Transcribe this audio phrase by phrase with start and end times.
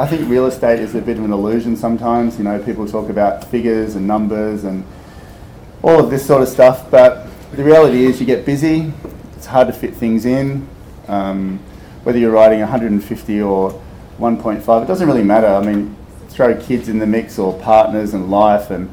[0.00, 2.38] I think real estate is a bit of an illusion sometimes.
[2.38, 4.82] You know, people talk about figures and numbers and
[5.82, 8.94] all of this sort of stuff, but the reality is you get busy,
[9.36, 10.66] it's hard to fit things in.
[11.06, 11.58] Um,
[12.04, 13.78] whether you're writing 150 or
[14.18, 15.48] 1.5, it doesn't really matter.
[15.48, 15.94] I mean,
[16.30, 18.88] throw kids in the mix or partners and life and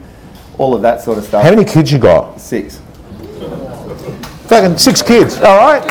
[0.57, 1.41] all of that sort of stuff.
[1.41, 2.41] How many kids you got?
[2.41, 2.81] Six.
[4.48, 5.84] Fucking six kids, all right?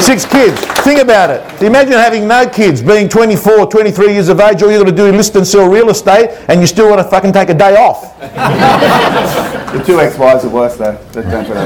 [0.00, 0.60] six kids.
[0.84, 1.62] Think about it.
[1.62, 5.06] Imagine having no kids, being 24, 23 years of age, all you got to do
[5.06, 7.76] is list and sell real estate, and you still want to fucking take a day
[7.76, 8.14] off.
[9.68, 10.92] The two ex-wives are worse though.
[11.12, 11.60] Don't put that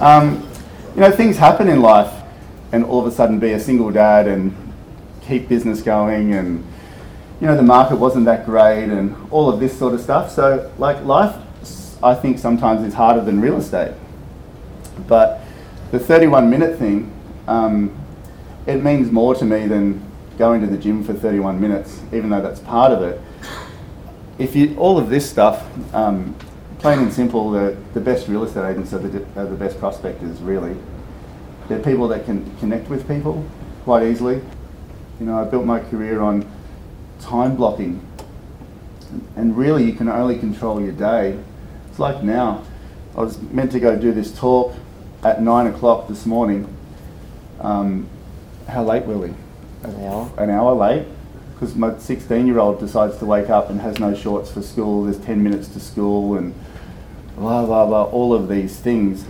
[0.24, 0.48] um,
[0.94, 2.10] you know, things happen in life,
[2.72, 4.56] and all of a sudden be a single dad and
[5.20, 6.64] keep business going, and
[7.38, 10.32] you know the market wasn't that great, and all of this sort of stuff.
[10.32, 11.36] So, like life,
[12.02, 13.94] I think sometimes is harder than real estate.
[15.06, 15.40] But
[15.90, 17.12] the 31 minute thing,
[17.46, 17.96] um,
[18.66, 20.02] it means more to me than
[20.36, 23.20] going to the gym for 31 minutes, even though that's part of it.
[24.38, 26.36] If you all of this stuff, um,
[26.78, 30.40] plain and simple, the, the best real estate agents are the, are the best prospectors,
[30.40, 30.76] really.
[31.68, 33.44] They're people that can connect with people
[33.82, 34.36] quite easily.
[35.18, 36.48] You know, I built my career on
[37.20, 38.06] time blocking,
[39.36, 41.38] and really, you can only control your day.
[41.98, 42.62] It's like now.
[43.16, 44.72] I was meant to go do this talk
[45.24, 46.72] at nine o'clock this morning.
[47.58, 48.08] Um,
[48.68, 49.34] how late were we?
[49.82, 50.30] An hour.
[50.38, 51.08] An hour late
[51.54, 55.02] because my 16 year old decides to wake up and has no shorts for school.
[55.02, 56.54] There's 10 minutes to school and
[57.34, 58.04] blah blah blah.
[58.04, 59.24] All of these things,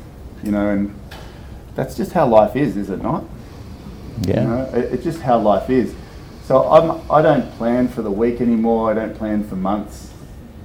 [0.45, 0.95] you know, and
[1.75, 3.25] that's just how life is, is it not?
[4.21, 4.43] Yeah.
[4.43, 5.95] You know, it, it's just how life is.
[6.45, 8.91] So I'm, I don't plan for the week anymore.
[8.91, 10.13] I don't plan for months.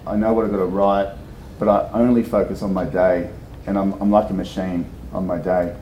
[0.06, 1.16] I know what I've got to write,
[1.64, 3.30] but I only focus on my day,
[3.68, 5.74] and I'm, I'm like a machine on my day.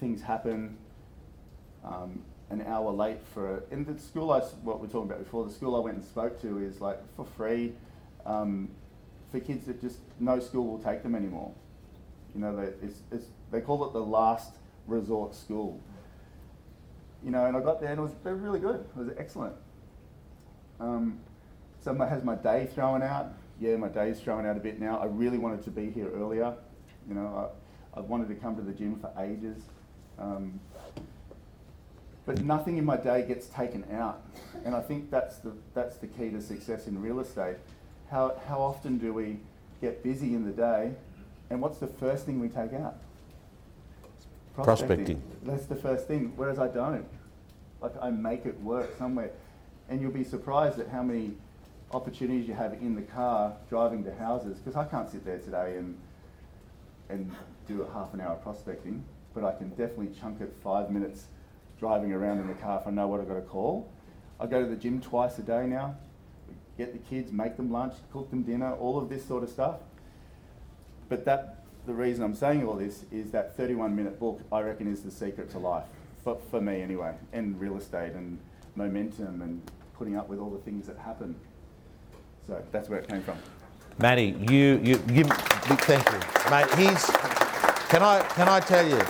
[0.00, 0.78] Things happen.
[1.84, 5.44] Um, an hour late for in the school I what we are talking about before.
[5.44, 7.72] The school I went and spoke to is like for free
[8.24, 8.68] um,
[9.30, 11.52] for kids that just no school will take them anymore.
[12.34, 14.52] You know, they, it's, it's, they call it the last
[14.86, 15.80] resort school
[17.24, 18.84] you know, and I got there and it was they were really good.
[18.96, 19.54] It was excellent.
[20.80, 21.20] Um,
[21.84, 23.32] so my, has my day thrown out?
[23.62, 24.98] Yeah, my day's thrown out a bit now.
[24.98, 26.52] I really wanted to be here earlier.
[27.08, 27.48] You know,
[27.96, 29.62] I, I've wanted to come to the gym for ages.
[30.18, 30.58] Um,
[32.26, 34.20] but nothing in my day gets taken out.
[34.64, 37.54] And I think that's the, that's the key to success in real estate.
[38.10, 39.38] How, how often do we
[39.80, 40.90] get busy in the day
[41.48, 42.96] and what's the first thing we take out?
[44.54, 45.22] Prospecting.
[45.44, 46.32] That's the first thing.
[46.34, 47.06] Whereas I don't.
[47.80, 49.30] Like I make it work somewhere,
[49.88, 51.34] and you'll be surprised at how many
[51.92, 54.58] opportunities you have in the car driving to houses.
[54.58, 55.98] Because I can't sit there today and
[57.08, 57.30] and
[57.68, 59.04] do a half an hour prospecting,
[59.34, 61.26] but I can definitely chunk it five minutes
[61.78, 63.90] driving around in the car if I know what I've got to call.
[64.40, 65.96] I go to the gym twice a day now.
[66.78, 69.76] Get the kids, make them lunch, cook them dinner, all of this sort of stuff.
[71.08, 74.90] But that the reason I'm saying all this is that 31 minute book, I reckon,
[74.90, 75.84] is the secret to life.
[76.24, 78.38] For, for me, anyway, and real estate and
[78.76, 79.60] momentum and
[79.98, 81.36] putting up with all the things that happen.
[82.46, 83.36] So that's where it came from.
[83.98, 86.66] Matty, you, you give, thank you, mate.
[86.74, 87.04] He's,
[87.88, 89.00] can I, can I tell you,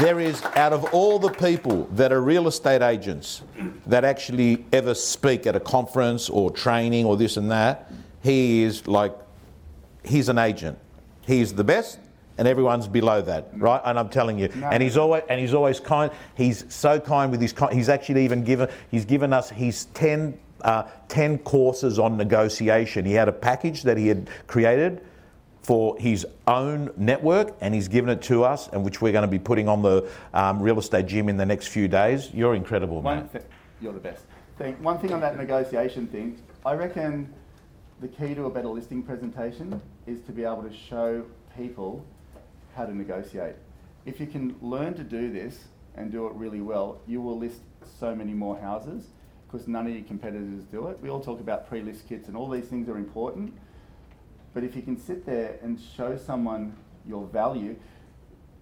[0.00, 3.42] there is, out of all the people that are real estate agents
[3.86, 7.90] that actually ever speak at a conference or training or this and that,
[8.22, 9.14] he is like,
[10.04, 10.78] he's an agent.
[11.26, 11.98] He's the best,
[12.38, 13.80] and everyone's below that, right?
[13.84, 14.68] And I'm telling you, No.
[14.68, 16.12] and he's always and he's always kind.
[16.36, 17.52] He's so kind with his.
[17.72, 18.68] He's actually even given.
[18.92, 20.38] He's given us his ten.
[20.62, 23.04] Uh, 10 courses on negotiation.
[23.04, 25.04] He had a package that he had created
[25.62, 29.30] for his own network and he's given it to us and which we're going to
[29.30, 32.32] be putting on the um, real estate gym in the next few days.
[32.32, 33.28] You're incredible, One man.
[33.28, 33.40] thi-
[33.80, 34.24] you're the best.
[34.58, 37.32] Thing, one thing on that negotiation thing, I reckon
[38.00, 41.24] the key to a better listing presentation is to be able to show
[41.56, 42.04] people
[42.74, 43.56] how to negotiate.
[44.06, 45.64] If you can learn to do this
[45.96, 47.60] and do it really well, you will list
[48.00, 49.08] so many more houses
[49.46, 50.98] because none of your competitors do it.
[51.00, 53.54] We all talk about pre-list kits and all these things are important.
[54.54, 56.74] But if you can sit there and show someone
[57.06, 57.76] your value,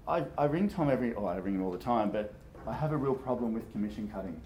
[0.07, 2.35] I, I ring Tom every, oh, I ring him all the time, but
[2.67, 4.41] I have a real problem with commission cutting.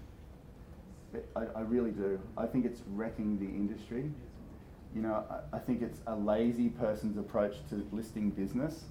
[1.35, 2.19] I, I really do.
[2.37, 4.11] I think it's wrecking the industry.
[4.95, 8.83] You know, I, I think it's a lazy person's approach to listing business.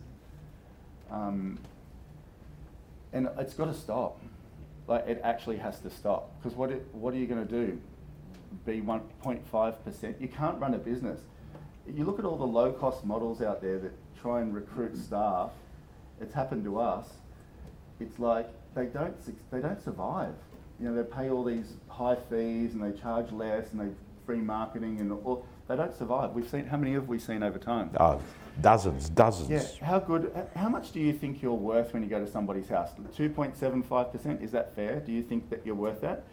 [1.11, 1.58] Um,
[3.12, 4.20] and it's got to stop.
[4.88, 6.35] Like, it actually has to stop.
[6.38, 7.81] Because what, it, what are you going to do?
[8.67, 10.20] Be 1.5%?
[10.20, 11.20] You can't run a business.
[11.87, 15.02] You look at all the low cost models out there that try and recruit mm-hmm.
[15.02, 15.50] staff,
[16.20, 17.06] it's happened to us.
[18.00, 19.14] It's like they don't,
[19.50, 20.35] they don't survive.
[20.81, 23.94] you know, they pay all these high fees and they charge less and they
[24.25, 25.46] free marketing and all.
[25.69, 26.32] They don't survive.
[26.32, 27.91] We've seen how many have we seen over time?
[28.00, 28.20] Oh,
[28.60, 29.50] dozens, dozens.
[29.50, 29.87] Yeah.
[29.87, 30.32] How good?
[30.55, 32.90] How much do you think you're worth when you go to somebody's house?
[33.14, 34.43] Two point seven five percent.
[34.43, 35.00] Is that fair?
[35.00, 36.25] Do you think that you're worth that?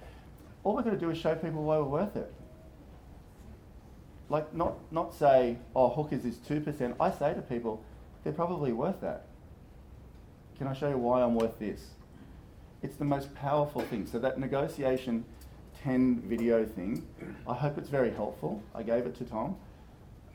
[0.64, 2.34] All we're going to do is show people why we're worth it.
[4.30, 6.96] Like not not say, oh, hookers is two percent.
[7.00, 7.84] I say to people,
[8.24, 9.28] they're probably worth that.
[10.58, 11.92] Can I show you why I'm worth this?
[12.82, 14.06] It's the most powerful thing.
[14.06, 15.26] So that negotiation
[15.84, 17.06] 10 video thing,
[17.48, 18.62] I hope it's very helpful.
[18.74, 19.56] I gave it to Tom.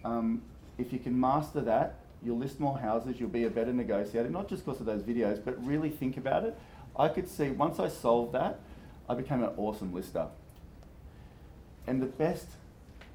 [0.05, 0.43] Um,
[0.81, 4.49] if you can master that, you'll list more houses, you'll be a better negotiator, not
[4.49, 6.59] just because of those videos, but really think about it.
[6.97, 8.61] I could see, once I solved that,
[9.09, 10.27] I became an awesome lister.
[11.87, 12.47] And the best,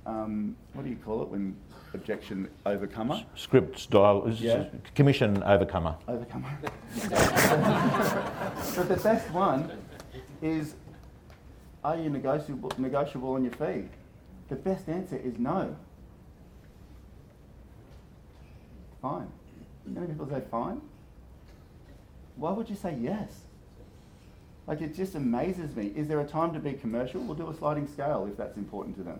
[0.05, 1.55] um, what do you call it when
[1.93, 3.23] objection overcomer?
[3.35, 4.65] Script style, Yeah.
[4.95, 5.95] commission overcomer.
[6.07, 6.49] Overcomer.
[8.75, 9.71] but the best one
[10.41, 10.75] is
[11.83, 13.87] are you negotiable, negotiable on your fee?
[14.49, 15.75] The best answer is no.
[19.05, 19.27] Fine.
[19.93, 20.81] How many people say fine?
[22.37, 23.41] Why would you say yes?
[24.65, 25.93] Like it just amazes me.
[25.95, 27.21] Is there a time to be commercial?
[27.21, 29.19] We'll do a sliding scale if that's important to them.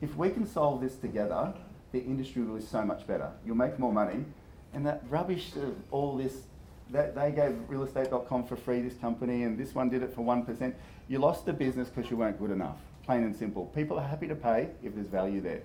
[0.00, 1.52] If we can solve this together,
[1.92, 3.30] the industry will be so much better.
[3.44, 4.24] You'll make more money.
[4.72, 6.44] And that rubbish of all this,
[6.88, 10.74] that they gave realestate.com for free, this company, and this one did it for 1%.
[11.08, 12.78] You lost the business because you weren't good enough.
[13.04, 13.66] Plain and simple.
[13.66, 15.60] People are happy to pay if there's value there.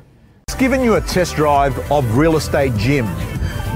[0.63, 3.05] Given you a test drive of Real Estate Gym.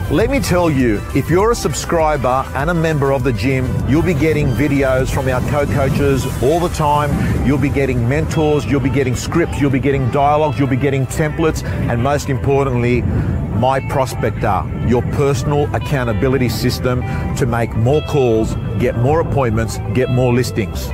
[0.09, 4.01] Let me tell you, if you're a subscriber and a member of the gym, you'll
[4.01, 7.11] be getting videos from our co-coaches all the time.
[7.45, 11.05] You'll be getting mentors, you'll be getting scripts, you'll be getting dialogues, you'll be getting
[11.07, 17.01] templates, and most importantly, my prospector, your personal accountability system
[17.35, 20.87] to make more calls, get more appointments, get more listings.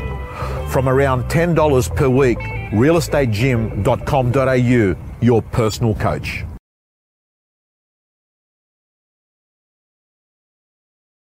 [0.72, 2.40] From around $10 per week,
[2.72, 6.46] realestategym.com.au, your personal coach.